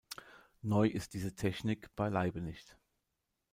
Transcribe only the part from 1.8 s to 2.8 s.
beileibe nicht.